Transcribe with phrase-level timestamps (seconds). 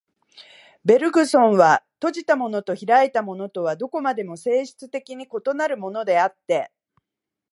[0.83, 6.71] ベルグソンは、閉じたものと開いたものとはどこまでも性質的に異なるものであって、